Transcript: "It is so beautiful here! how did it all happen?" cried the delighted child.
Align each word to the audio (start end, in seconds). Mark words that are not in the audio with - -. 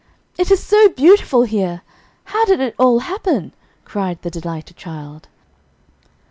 "It 0.35 0.49
is 0.49 0.63
so 0.63 0.89
beautiful 0.89 1.43
here! 1.43 1.83
how 2.23 2.43
did 2.45 2.59
it 2.59 2.73
all 2.79 3.01
happen?" 3.01 3.53
cried 3.85 4.19
the 4.23 4.31
delighted 4.31 4.75
child. 4.75 5.27